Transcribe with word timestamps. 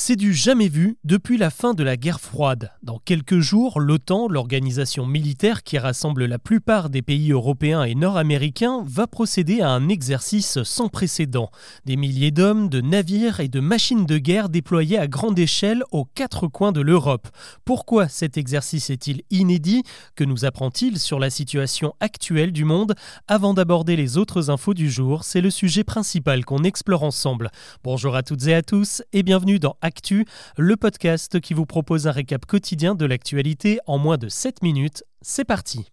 C'est 0.00 0.14
du 0.14 0.32
jamais 0.32 0.68
vu 0.68 0.96
depuis 1.02 1.38
la 1.38 1.50
fin 1.50 1.74
de 1.74 1.82
la 1.82 1.96
guerre 1.96 2.20
froide. 2.20 2.70
Dans 2.84 3.00
quelques 3.00 3.40
jours, 3.40 3.80
l'OTAN, 3.80 4.28
l'organisation 4.28 5.04
militaire 5.06 5.64
qui 5.64 5.76
rassemble 5.76 6.24
la 6.26 6.38
plupart 6.38 6.88
des 6.88 7.02
pays 7.02 7.32
européens 7.32 7.82
et 7.82 7.96
nord-américains, 7.96 8.84
va 8.86 9.08
procéder 9.08 9.60
à 9.60 9.70
un 9.70 9.88
exercice 9.88 10.62
sans 10.62 10.88
précédent. 10.88 11.50
Des 11.84 11.96
milliers 11.96 12.30
d'hommes, 12.30 12.68
de 12.68 12.80
navires 12.80 13.40
et 13.40 13.48
de 13.48 13.58
machines 13.58 14.06
de 14.06 14.18
guerre 14.18 14.50
déployés 14.50 15.00
à 15.00 15.08
grande 15.08 15.36
échelle 15.36 15.82
aux 15.90 16.04
quatre 16.04 16.46
coins 16.46 16.70
de 16.70 16.80
l'Europe. 16.80 17.26
Pourquoi 17.64 18.06
cet 18.06 18.38
exercice 18.38 18.90
est-il 18.90 19.22
inédit? 19.30 19.82
Que 20.14 20.22
nous 20.22 20.44
apprend-il 20.44 21.00
sur 21.00 21.18
la 21.18 21.28
situation 21.28 21.92
actuelle 21.98 22.52
du 22.52 22.64
monde? 22.64 22.94
Avant 23.26 23.52
d'aborder 23.52 23.96
les 23.96 24.16
autres 24.16 24.48
infos 24.48 24.74
du 24.74 24.92
jour, 24.92 25.24
c'est 25.24 25.40
le 25.40 25.50
sujet 25.50 25.82
principal 25.82 26.44
qu'on 26.44 26.62
explore 26.62 27.02
ensemble. 27.02 27.50
Bonjour 27.82 28.14
à 28.14 28.22
toutes 28.22 28.46
et 28.46 28.54
à 28.54 28.62
tous 28.62 29.02
et 29.12 29.24
bienvenue 29.24 29.58
dans 29.58 29.74
Actu, 29.88 30.26
le 30.58 30.76
podcast 30.76 31.40
qui 31.40 31.54
vous 31.54 31.64
propose 31.64 32.06
un 32.06 32.12
récap 32.12 32.44
quotidien 32.44 32.94
de 32.94 33.06
l'actualité 33.06 33.78
en 33.86 33.96
moins 33.96 34.18
de 34.18 34.28
7 34.28 34.62
minutes. 34.62 35.02
C'est 35.22 35.46
parti 35.46 35.90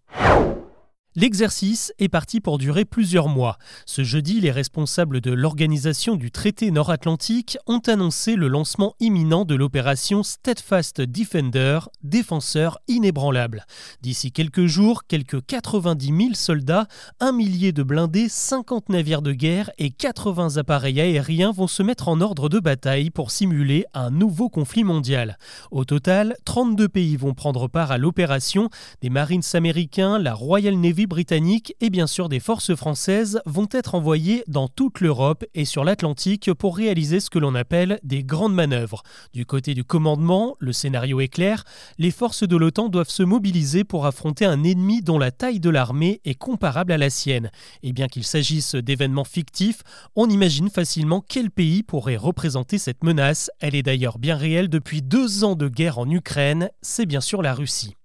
L'exercice 1.17 1.93
est 1.97 2.09
parti 2.09 2.41
pour 2.41 2.57
durer 2.57 2.83
plusieurs 2.83 3.29
mois. 3.29 3.57
Ce 3.85 4.03
jeudi, 4.03 4.41
les 4.41 4.51
responsables 4.51 5.21
de 5.21 5.31
l'organisation 5.31 6.17
du 6.17 6.29
traité 6.29 6.71
nord-atlantique 6.71 7.57
ont 7.67 7.79
annoncé 7.79 8.35
le 8.35 8.49
lancement 8.49 8.95
imminent 8.99 9.45
de 9.45 9.55
l'opération 9.55 10.23
Steadfast 10.23 10.99
Defender, 10.99 11.79
défenseur 12.03 12.79
inébranlable. 12.89 13.65
D'ici 14.01 14.33
quelques 14.33 14.65
jours, 14.65 15.05
quelques 15.07 15.45
90 15.45 16.05
000 16.07 16.33
soldats, 16.33 16.85
un 17.21 17.31
millier 17.31 17.71
de 17.71 17.83
blindés, 17.83 18.27
50 18.27 18.89
navires 18.89 19.21
de 19.21 19.31
guerre 19.31 19.71
et 19.77 19.91
80 19.91 20.57
appareils 20.57 20.99
aériens 20.99 21.53
vont 21.53 21.67
se 21.67 21.81
mettre 21.81 22.09
en 22.09 22.19
ordre 22.19 22.49
de 22.49 22.59
bataille 22.59 23.09
pour 23.09 23.31
simuler 23.31 23.85
un 23.93 24.11
nouveau 24.11 24.49
conflit 24.49 24.83
mondial. 24.83 25.38
Au 25.71 25.85
total, 25.85 26.35
32 26.43 26.89
pays 26.89 27.16
vont 27.16 27.33
prendre 27.33 27.69
part 27.69 27.91
à 27.91 27.97
l'opération, 27.97 28.69
des 29.00 29.09
Marines 29.09 29.41
américains, 29.53 30.19
la 30.19 30.33
Royal 30.33 30.75
Navy 30.75 31.05
britanniques 31.08 31.75
et 31.81 31.89
bien 31.89 32.08
sûr 32.08 32.30
des 32.30 32.39
forces 32.39 32.75
françaises 32.75 33.42
vont 33.45 33.67
être 33.72 33.95
envoyées 33.95 34.44
dans 34.48 34.67
toute 34.67 35.02
l'Europe 35.02 35.45
et 35.53 35.66
sur 35.66 35.84
l'Atlantique 35.84 36.53
pour 36.53 36.78
réaliser 36.78 37.20
ce 37.20 37.30
que 37.30 37.39
l'on 37.39 37.56
appelle 37.56 38.00
des 38.03 38.23
grandes 38.23 38.53
manœuvres. 38.53 39.03
Du 39.34 39.45
côté 39.45 39.73
du 39.73 39.84
commandement, 39.84 40.56
le 40.59 40.73
scénario 40.73 41.20
est 41.20 41.28
clair, 41.28 41.64
les 41.97 42.12
forces 42.12 42.47
de 42.47 42.56
l'OTAN 42.56 42.89
doivent 42.89 43.09
se 43.09 43.23
mobiliser 43.23 43.84
pour 43.84 44.06
affronter 44.06 44.45
un 44.45 44.64
ennemi 44.64 45.02
dont 45.02 45.20
la 45.20 45.31
taille 45.31 45.59
de 45.59 45.70
l'armée 45.70 46.22
est 46.25 46.36
comparable 46.36 46.92
à 46.92 46.97
la 46.97 47.09
sienne. 47.09 47.52
Et 47.84 47.94
bien 47.94 48.08
qu'il 48.08 48.23
s'agisse 48.23 48.75
d'événements 48.75 49.23
fictifs, 49.23 49.81
on 50.16 50.30
imagine 50.30 50.69
facilement 50.69 51.23
quel 51.28 51.52
pays 51.52 51.84
pourrait 51.84 52.17
représenter 52.17 52.78
cette 52.78 53.03
menace. 53.03 53.50
Elle 53.59 53.75
est 53.75 53.84
d'ailleurs 53.84 54.19
bien 54.19 54.36
réelle 54.36 54.69
depuis 54.69 55.02
deux 55.02 55.44
ans 55.44 55.56
de 55.56 55.67
guerre 55.67 56.00
en 56.00 56.09
Ukraine, 56.09 56.69
c'est 56.81 57.06
bien 57.06 57.22
sûr 57.22 57.42
la 57.42 57.53
Russie. 57.53 57.95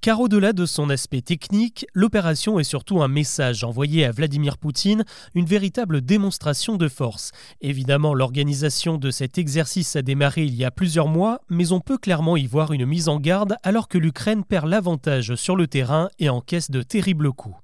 Car 0.00 0.18
au-delà 0.18 0.54
de 0.54 0.64
son 0.64 0.88
aspect 0.88 1.20
technique, 1.20 1.84
l'opération 1.92 2.58
est 2.58 2.64
surtout 2.64 3.02
un 3.02 3.08
message 3.08 3.64
envoyé 3.64 4.06
à 4.06 4.12
Vladimir 4.12 4.56
Poutine, 4.56 5.04
une 5.34 5.44
véritable 5.44 6.00
démonstration 6.00 6.78
de 6.78 6.88
force. 6.88 7.32
Évidemment, 7.60 8.14
l'organisation 8.14 8.96
de 8.96 9.10
cet 9.10 9.36
exercice 9.36 9.96
a 9.96 10.02
démarré 10.02 10.44
il 10.44 10.54
y 10.54 10.64
a 10.64 10.70
plusieurs 10.70 11.08
mois, 11.08 11.42
mais 11.50 11.72
on 11.72 11.80
peut 11.80 11.98
clairement 11.98 12.38
y 12.38 12.46
voir 12.46 12.72
une 12.72 12.86
mise 12.86 13.10
en 13.10 13.20
garde 13.20 13.56
alors 13.62 13.88
que 13.88 13.98
l'Ukraine 13.98 14.42
perd 14.42 14.68
l'avantage 14.68 15.34
sur 15.34 15.54
le 15.54 15.66
terrain 15.66 16.08
et 16.18 16.30
encaisse 16.30 16.70
de 16.70 16.80
terribles 16.80 17.32
coups. 17.32 17.56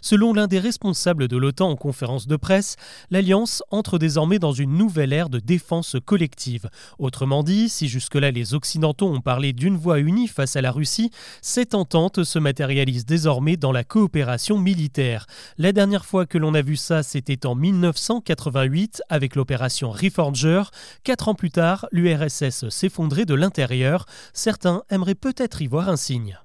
Selon 0.00 0.32
l'un 0.32 0.46
des 0.46 0.58
responsables 0.58 1.28
de 1.28 1.36
l'OTAN 1.36 1.70
en 1.70 1.76
conférence 1.76 2.26
de 2.26 2.36
presse, 2.36 2.76
l'Alliance 3.10 3.62
entre 3.70 3.98
désormais 3.98 4.38
dans 4.38 4.52
une 4.52 4.76
nouvelle 4.76 5.12
ère 5.12 5.28
de 5.28 5.38
défense 5.38 5.96
collective. 6.04 6.68
Autrement 6.98 7.42
dit, 7.42 7.68
si 7.68 7.88
jusque-là 7.88 8.30
les 8.30 8.54
Occidentaux 8.54 9.08
ont 9.08 9.20
parlé 9.20 9.52
d'une 9.52 9.76
voix 9.76 9.98
unie 9.98 10.28
face 10.28 10.56
à 10.56 10.62
la 10.62 10.72
Russie, 10.72 11.10
cette 11.42 11.74
entente 11.74 12.24
se 12.24 12.38
matérialise 12.38 13.04
désormais 13.04 13.56
dans 13.56 13.72
la 13.72 13.84
coopération 13.84 14.58
militaire. 14.58 15.26
La 15.58 15.72
dernière 15.72 16.04
fois 16.04 16.26
que 16.26 16.38
l'on 16.38 16.54
a 16.54 16.62
vu 16.62 16.76
ça, 16.76 17.02
c'était 17.02 17.46
en 17.46 17.54
1988 17.54 19.02
avec 19.08 19.36
l'opération 19.36 19.90
Reforger. 19.90 20.62
Quatre 21.04 21.28
ans 21.28 21.34
plus 21.34 21.50
tard, 21.50 21.86
l'URSS 21.92 22.68
s'effondrait 22.68 23.26
de 23.26 23.34
l'intérieur. 23.34 24.06
Certains 24.32 24.82
aimeraient 24.90 25.14
peut-être 25.14 25.62
y 25.62 25.66
voir 25.66 25.88
un 25.88 25.96
signe. 25.96 26.38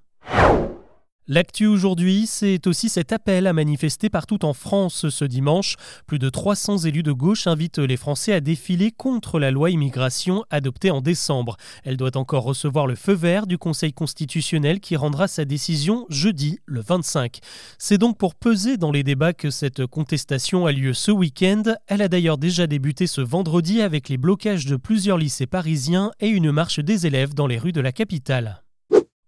L'actu 1.28 1.66
aujourd'hui, 1.66 2.28
c'est 2.28 2.68
aussi 2.68 2.88
cet 2.88 3.12
appel 3.12 3.48
à 3.48 3.54
manifester 3.54 4.12
partout 4.12 4.46
en 4.46 4.54
France 4.54 5.10
ce 5.10 5.26
dimanche. 5.26 5.76
Plus 6.06 6.20
de 6.20 6.30
300 6.30 6.78
élus 6.86 7.02
de 7.02 7.12
gauche 7.12 7.48
invitent 7.48 7.80
les 7.80 7.98
Français 7.98 8.32
à 8.32 8.42
défiler 8.42 8.92
contre 8.92 9.40
la 9.40 9.50
loi 9.50 9.72
immigration 9.72 10.44
adoptée 10.52 10.92
en 10.92 11.02
décembre. 11.02 11.58
Elle 11.84 11.98
doit 11.98 12.16
encore 12.16 12.44
recevoir 12.44 12.86
le 12.86 12.94
feu 12.94 13.14
vert 13.14 13.48
du 13.48 13.58
Conseil 13.58 13.92
constitutionnel 13.92 14.80
qui 14.80 14.96
rendra 14.96 15.28
sa 15.28 15.46
décision 15.46 16.06
jeudi, 16.10 16.60
le 16.68 16.82
25. 16.82 17.40
C'est 17.80 17.98
donc 17.98 18.20
pour 18.20 18.36
peser 18.36 18.78
dans 18.78 18.92
les 18.92 19.02
débats 19.02 19.34
que 19.34 19.50
cette 19.50 19.88
contestation 19.88 20.68
a 20.68 20.72
lieu 20.72 20.94
ce 20.94 21.10
week-end. 21.10 21.64
Elle 21.88 22.04
a 22.04 22.08
d'ailleurs 22.08 22.38
déjà 22.38 22.68
débuté 22.68 23.08
ce 23.08 23.22
vendredi 23.22 23.82
avec 23.82 24.10
les 24.10 24.18
blocages 24.18 24.68
de 24.68 24.76
plusieurs 24.76 25.18
lycées 25.18 25.48
parisiens 25.48 26.12
et 26.20 26.28
une 26.28 26.52
marche 26.52 26.80
des 26.80 27.08
élèves 27.08 27.34
dans 27.34 27.48
les 27.48 27.58
rues 27.58 27.72
de 27.72 27.82
la 27.82 27.92
capitale. 27.92 28.62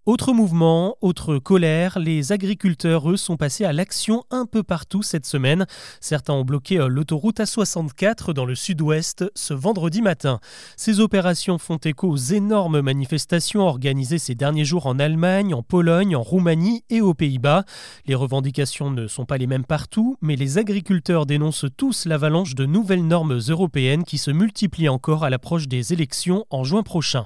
Autre 0.07 0.31
mouvement, 0.31 0.95
autre 1.01 1.37
colère, 1.37 1.99
les 1.99 2.31
agriculteurs, 2.31 3.11
eux, 3.11 3.17
sont 3.17 3.35
passés 3.35 3.65
à 3.65 3.73
l'action 3.73 4.23
un 4.31 4.45
peu 4.45 4.63
partout 4.63 5.03
cette 5.03 5.25
semaine. 5.25 5.65
Certains 5.99 6.31
ont 6.31 6.45
bloqué 6.45 6.79
euh, 6.79 6.87
l'autoroute 6.87 7.41
A64 7.41 8.31
dans 8.31 8.45
le 8.45 8.55
sud-ouest 8.55 9.29
ce 9.35 9.53
vendredi 9.53 10.01
matin. 10.01 10.39
Ces 10.77 11.01
opérations 11.01 11.57
font 11.57 11.75
écho 11.75 12.07
aux 12.07 12.15
énormes 12.15 12.79
manifestations 12.79 13.67
organisées 13.67 14.17
ces 14.17 14.33
derniers 14.33 14.63
jours 14.63 14.87
en 14.87 14.97
Allemagne, 14.97 15.53
en 15.53 15.61
Pologne, 15.61 16.15
en 16.15 16.23
Roumanie 16.23 16.85
et 16.89 17.01
aux 17.01 17.13
Pays-Bas. 17.13 17.65
Les 18.05 18.15
revendications 18.15 18.89
ne 18.89 19.07
sont 19.07 19.25
pas 19.25 19.37
les 19.37 19.45
mêmes 19.45 19.65
partout, 19.65 20.15
mais 20.21 20.37
les 20.37 20.57
agriculteurs 20.57 21.25
dénoncent 21.25 21.65
tous 21.75 22.05
l'avalanche 22.05 22.55
de 22.55 22.65
nouvelles 22.65 23.05
normes 23.05 23.39
européennes 23.49 24.05
qui 24.05 24.17
se 24.17 24.31
multiplient 24.31 24.87
encore 24.87 25.25
à 25.25 25.29
l'approche 25.29 25.67
des 25.67 25.91
élections 25.91 26.45
en 26.49 26.63
juin 26.63 26.83
prochain. 26.83 27.25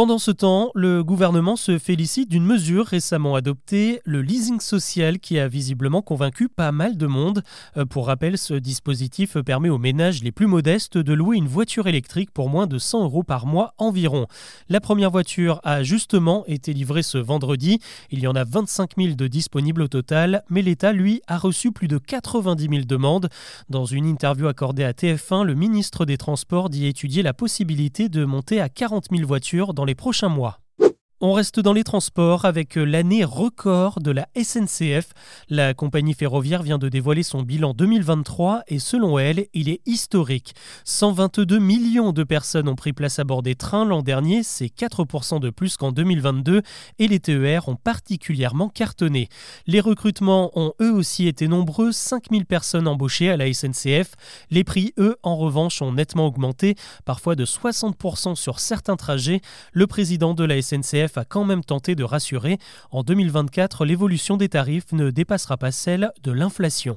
Pendant 0.00 0.16
ce 0.16 0.30
temps, 0.30 0.70
le 0.74 1.04
gouvernement 1.04 1.56
se 1.56 1.78
félicite 1.78 2.30
d'une 2.30 2.46
mesure 2.46 2.86
récemment 2.86 3.34
adoptée, 3.34 4.00
le 4.06 4.22
leasing 4.22 4.58
social, 4.58 5.18
qui 5.18 5.38
a 5.38 5.46
visiblement 5.46 6.00
convaincu 6.00 6.48
pas 6.48 6.72
mal 6.72 6.96
de 6.96 7.06
monde. 7.06 7.42
Euh, 7.76 7.84
pour 7.84 8.06
rappel, 8.06 8.38
ce 8.38 8.54
dispositif 8.54 9.36
permet 9.40 9.68
aux 9.68 9.76
ménages 9.76 10.22
les 10.22 10.32
plus 10.32 10.46
modestes 10.46 10.96
de 10.96 11.12
louer 11.12 11.36
une 11.36 11.48
voiture 11.48 11.86
électrique 11.86 12.30
pour 12.30 12.48
moins 12.48 12.66
de 12.66 12.78
100 12.78 13.04
euros 13.04 13.24
par 13.24 13.44
mois 13.44 13.74
environ. 13.76 14.26
La 14.70 14.80
première 14.80 15.10
voiture 15.10 15.60
a 15.64 15.82
justement 15.82 16.46
été 16.46 16.72
livrée 16.72 17.02
ce 17.02 17.18
vendredi. 17.18 17.78
Il 18.10 18.20
y 18.20 18.26
en 18.26 18.34
a 18.36 18.44
25 18.44 18.92
000 18.96 19.16
de 19.16 19.26
disponibles 19.26 19.82
au 19.82 19.88
total, 19.88 20.44
mais 20.48 20.62
l'État, 20.62 20.94
lui, 20.94 21.20
a 21.26 21.36
reçu 21.36 21.72
plus 21.72 21.88
de 21.88 21.98
90 21.98 22.68
000 22.70 22.84
demandes. 22.86 23.28
Dans 23.68 23.84
une 23.84 24.06
interview 24.06 24.46
accordée 24.46 24.84
à 24.84 24.92
TF1, 24.92 25.44
le 25.44 25.54
ministre 25.54 26.06
des 26.06 26.16
Transports 26.16 26.70
dit 26.70 26.86
étudier 26.86 27.22
la 27.22 27.34
possibilité 27.34 28.08
de 28.08 28.24
monter 28.24 28.62
à 28.62 28.70
40 28.70 29.08
000 29.10 29.26
voitures 29.26 29.74
dans 29.74 29.84
les 29.84 29.89
prochains 29.94 30.28
mois. 30.28 30.60
On 31.22 31.34
reste 31.34 31.60
dans 31.60 31.74
les 31.74 31.84
transports 31.84 32.46
avec 32.46 32.76
l'année 32.76 33.24
record 33.24 34.00
de 34.00 34.10
la 34.10 34.26
SNCF. 34.42 35.10
La 35.50 35.74
compagnie 35.74 36.14
ferroviaire 36.14 36.62
vient 36.62 36.78
de 36.78 36.88
dévoiler 36.88 37.22
son 37.22 37.42
bilan 37.42 37.74
2023 37.74 38.62
et 38.68 38.78
selon 38.78 39.18
elle, 39.18 39.44
il 39.52 39.68
est 39.68 39.82
historique. 39.84 40.54
122 40.84 41.58
millions 41.58 42.14
de 42.14 42.24
personnes 42.24 42.70
ont 42.70 42.74
pris 42.74 42.94
place 42.94 43.18
à 43.18 43.24
bord 43.24 43.42
des 43.42 43.54
trains 43.54 43.84
l'an 43.84 44.00
dernier, 44.00 44.42
c'est 44.42 44.74
4% 44.74 45.40
de 45.40 45.50
plus 45.50 45.76
qu'en 45.76 45.92
2022 45.92 46.62
et 46.98 47.06
les 47.06 47.20
TER 47.20 47.68
ont 47.68 47.76
particulièrement 47.76 48.70
cartonné. 48.70 49.28
Les 49.66 49.80
recrutements 49.80 50.50
ont 50.58 50.72
eux 50.80 50.92
aussi 50.92 51.28
été 51.28 51.48
nombreux, 51.48 51.92
5000 51.92 52.46
personnes 52.46 52.88
embauchées 52.88 53.28
à 53.28 53.36
la 53.36 53.52
SNCF. 53.52 54.14
Les 54.50 54.64
prix, 54.64 54.94
eux, 54.96 55.16
en 55.22 55.36
revanche, 55.36 55.82
ont 55.82 55.92
nettement 55.92 56.26
augmenté, 56.26 56.76
parfois 57.04 57.34
de 57.34 57.44
60% 57.44 58.36
sur 58.36 58.58
certains 58.58 58.96
trajets. 58.96 59.42
Le 59.74 59.86
président 59.86 60.32
de 60.32 60.44
la 60.44 60.62
SNCF 60.62 61.09
a 61.18 61.24
quand 61.24 61.44
même 61.44 61.64
tenté 61.64 61.94
de 61.94 62.04
rassurer, 62.04 62.58
en 62.90 63.02
2024, 63.02 63.84
l'évolution 63.84 64.36
des 64.36 64.48
tarifs 64.48 64.92
ne 64.92 65.10
dépassera 65.10 65.56
pas 65.56 65.72
celle 65.72 66.12
de 66.22 66.32
l'inflation. 66.32 66.96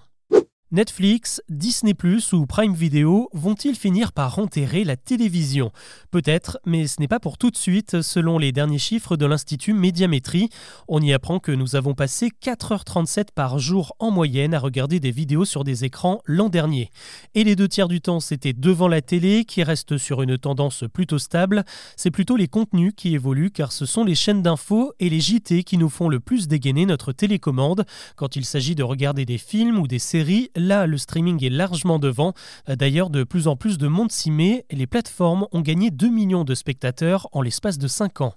Netflix, 0.74 1.40
Disney⁇ 1.50 1.94
ou 2.36 2.48
Prime 2.48 2.74
Video 2.74 3.30
vont-ils 3.31 3.75
finir 3.75 4.12
par 4.12 4.40
enterrer 4.40 4.84
la 4.84 4.96
télévision? 4.96 5.72
Peut-être, 6.10 6.58
mais 6.66 6.88
ce 6.88 7.00
n'est 7.00 7.08
pas 7.08 7.20
pour 7.20 7.38
tout 7.38 7.52
de 7.52 7.56
suite, 7.56 8.02
selon 8.02 8.40
les 8.40 8.52
derniers 8.52 8.80
chiffres 8.80 9.16
de 9.16 9.28
l'Institut 9.28 9.74
Médiamétrie. 9.74 10.50
On 10.88 11.00
y 11.00 11.14
apprend 11.14 11.38
que 11.38 11.52
nous 11.52 11.75
avons 11.75 11.94
passé 11.94 12.31
4h37 12.42 13.25
par 13.36 13.60
jour 13.60 13.96
en 14.00 14.10
moyenne 14.10 14.56
à 14.56 14.60
regarder 14.60 15.00
des 15.00 15.12
vidéos 15.12 15.46
sur 15.46 15.64
des 15.64 15.86
écrans 15.86 16.24
l'an 16.25 16.50
dernier. 16.50 16.90
Et 17.36 17.44
les 17.44 17.56
deux 17.56 17.68
tiers 17.68 17.88
du 17.88 18.02
temps, 18.02 18.19
c'était 18.19 18.54
devant 18.54 18.88
la 18.88 19.04
télé, 19.04 19.46
qui 19.46 19.62
reste 19.62 20.00
sur 20.00 20.24
une 20.24 20.40
tendance 20.40 20.86
plutôt 20.92 21.19
stable. 21.19 21.66
C'est 21.96 22.10
plutôt 22.10 22.36
les 22.36 22.48
contenus 22.48 22.94
qui 22.98 23.14
évoluent, 23.14 23.52
car 23.52 23.72
ce 23.72 23.86
sont 23.86 24.04
les 24.04 24.16
chaînes 24.16 24.42
d'infos 24.42 24.94
et 25.00 25.12
les 25.12 25.19
JT 25.19 25.66
qui 25.66 25.78
nous 25.78 25.90
font 25.90 26.10
le 26.10 26.19
plus 26.19 26.48
dégainer 26.48 26.88
notre 26.88 27.12
télécommande. 27.12 27.86
Quand 28.16 28.36
il 28.36 28.44
s'agit 28.44 28.74
de 28.74 28.81
regarder 28.81 29.26
des 29.26 29.38
films 29.38 29.78
ou 29.78 29.86
des 29.88 30.00
séries, 30.00 30.50
là 30.63 30.88
le 30.88 30.98
streaming 30.98 31.44
est 31.44 31.50
largement 31.50 32.00
devant. 32.00 32.33
D'ailleurs, 32.68 33.10
de 33.10 33.24
plus 33.24 33.48
en 33.48 33.56
plus 33.56 33.77
de 33.77 33.88
monde 33.88 34.12
s'y 34.12 34.31
met 34.31 34.65
et 34.69 34.75
les 34.75 34.88
plateformes 34.88 35.48
ont 35.51 35.62
gagné 35.62 35.92
2 35.92 36.10
millions 36.10 36.44
de 36.44 36.56
spectateurs 36.56 37.27
en 37.31 37.42
l'espace 37.42 37.77
de 37.77 37.88
5 37.88 38.21
ans. 38.21 38.36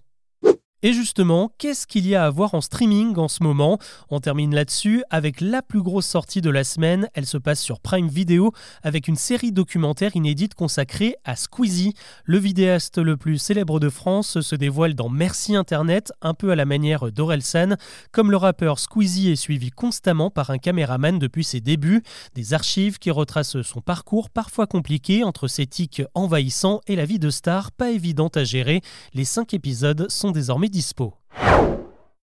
Et 0.82 0.92
justement, 0.92 1.52
qu'est-ce 1.56 1.86
qu'il 1.86 2.06
y 2.06 2.14
a 2.14 2.26
à 2.26 2.30
voir 2.30 2.52
en 2.54 2.60
streaming 2.60 3.16
en 3.16 3.28
ce 3.28 3.42
moment? 3.42 3.78
On 4.10 4.20
termine 4.20 4.54
là-dessus 4.54 5.02
avec 5.08 5.40
la 5.40 5.62
plus 5.62 5.80
grosse 5.80 6.04
sortie 6.04 6.42
de 6.42 6.50
la 6.50 6.64
semaine. 6.64 7.08
Elle 7.14 7.24
se 7.24 7.38
passe 7.38 7.62
sur 7.62 7.80
Prime 7.80 8.08
Video 8.08 8.52
avec 8.82 9.08
une 9.08 9.16
série 9.16 9.52
documentaire 9.52 10.14
inédite 10.16 10.52
consacrée 10.52 11.16
à 11.24 11.34
Squeezie. 11.34 11.94
Le 12.24 12.36
vidéaste 12.36 12.98
le 12.98 13.16
plus 13.16 13.38
célèbre 13.38 13.80
de 13.80 13.88
France 13.88 14.42
se 14.42 14.54
dévoile 14.54 14.92
dans 14.92 15.08
Merci 15.08 15.56
Internet, 15.56 16.12
un 16.20 16.34
peu 16.34 16.50
à 16.50 16.56
la 16.56 16.66
manière 16.66 17.10
d'Orelsan. 17.10 17.76
Comme 18.12 18.30
le 18.30 18.36
rappeur 18.36 18.78
Squeezie 18.78 19.30
est 19.30 19.36
suivi 19.36 19.70
constamment 19.70 20.28
par 20.30 20.50
un 20.50 20.58
caméraman 20.58 21.18
depuis 21.18 21.44
ses 21.44 21.62
débuts, 21.62 22.02
des 22.34 22.52
archives 22.52 22.98
qui 22.98 23.10
retracent 23.10 23.62
son 23.62 23.80
parcours 23.80 24.28
parfois 24.28 24.66
compliqué 24.66 25.24
entre 25.24 25.48
ses 25.48 25.66
tics 25.66 26.02
envahissants 26.12 26.82
et 26.86 26.96
la 26.96 27.06
vie 27.06 27.18
de 27.18 27.30
star 27.30 27.72
pas 27.72 27.92
évidente 27.92 28.36
à 28.36 28.44
gérer. 28.44 28.82
Les 29.14 29.24
cinq 29.24 29.54
épisodes 29.54 30.10
sont 30.10 30.32
désormais 30.32 30.65
dispo. 30.68 31.18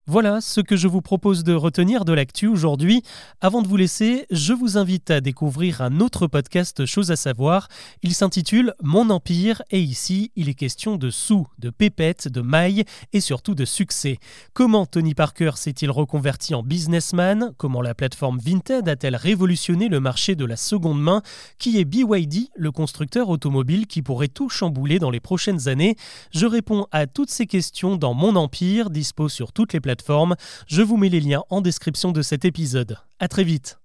Voilà 0.06 0.42
ce 0.42 0.60
que 0.60 0.76
je 0.76 0.90
vous 0.90 1.00
propose 1.00 1.46
de 1.46 1.54
retenir 1.54 2.04
de 2.04 2.12
l'actu 2.12 2.48
aujourd'hui. 2.48 3.04
Avant 3.40 3.62
de 3.62 3.70
vous 3.70 3.78
laisser, 3.78 4.26
je 4.32 4.52
vous 4.52 4.78
invite 4.78 5.10
à 5.10 5.22
découvrir 5.22 5.82
un 5.82 6.02
autre 6.02 6.28
podcast 6.28 6.86
Chose 6.86 7.10
à 7.10 7.16
savoir. 7.16 7.70
Il 8.02 8.14
s'intitule 8.14 8.74
Mon 8.84 9.10
Empire 9.10 9.62
et 9.72 9.80
ici, 9.80 10.34
il 10.36 10.50
est 10.50 10.56
question 10.56 10.98
de 10.98 11.10
sous, 11.10 11.48
de 11.58 11.70
pépettes, 11.70 12.28
de 12.28 12.42
mailles 12.42 12.84
et 13.14 13.22
surtout 13.22 13.56
de 13.56 13.64
succès. 13.64 14.18
Comment 14.54 14.86
Tony 14.86 15.14
Parker 15.14 15.52
s'est-il 15.56 15.90
reconverti 15.90 16.54
en 16.54 16.64
businessman? 16.64 17.54
Comment 17.56 17.82
la 17.82 17.96
plateforme 17.96 18.40
Vinted 18.40 18.90
a-t-elle 18.90 19.16
révolutionné 19.16 19.88
le 19.88 20.02
marché 20.02 20.36
de 20.36 20.44
la 20.44 20.58
seconde 20.58 21.02
main? 21.02 21.22
Qui 21.60 21.80
est 21.80 21.86
BYD, 21.86 22.50
le 22.58 22.74
constructeur 22.74 23.30
automobile 23.30 23.88
qui 23.88 24.02
pourrait 24.02 24.28
tout 24.28 24.50
chambouler 24.50 25.00
dans 25.00 25.12
les 25.12 25.22
prochaines 25.22 25.70
années? 25.70 25.96
Je 26.32 26.46
réponds 26.46 26.88
à 26.92 27.08
toutes 27.08 27.32
ces 27.32 27.48
questions 27.48 27.96
dans 27.96 28.14
Mon 28.14 28.36
Empire, 28.36 28.90
dispo 28.90 29.30
sur 29.30 29.54
toutes 29.54 29.72
les 29.72 29.80
plateformes 29.80 29.93
je 30.68 30.82
vous 30.82 30.98
mets 30.98 31.10
les 31.10 31.20
liens 31.20 31.44
en 31.50 31.62
description 31.62 32.12
de 32.12 32.22
cet 32.22 32.46
épisode. 32.46 32.98
A 33.20 33.28
très 33.28 33.44
vite 33.44 33.78